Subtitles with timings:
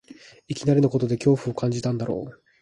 [0.47, 2.43] いきなりのことで恐怖を感じたんだろう